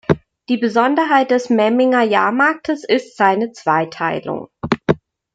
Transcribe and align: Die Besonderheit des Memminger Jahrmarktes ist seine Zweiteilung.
Die 0.49 0.57
Besonderheit 0.57 1.29
des 1.29 1.51
Memminger 1.51 2.01
Jahrmarktes 2.01 2.83
ist 2.83 3.17
seine 3.17 3.51
Zweiteilung. 3.51 4.49